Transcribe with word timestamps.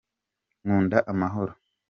nkunda 0.65 0.97
amahoro. 1.11 1.53